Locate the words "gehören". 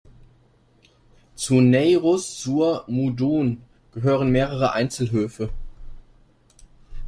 3.91-4.31